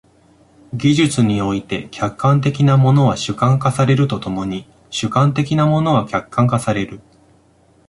[0.73, 6.99] 技術において、客観的なものは主観化されると共に主観的なものは客観化される。